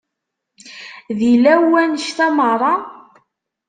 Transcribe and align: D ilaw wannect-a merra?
D 1.17 1.19
ilaw 1.31 1.63
wannect-a 1.71 2.27
merra? 2.37 2.73